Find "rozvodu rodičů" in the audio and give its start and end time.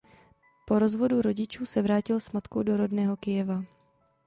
0.79-1.65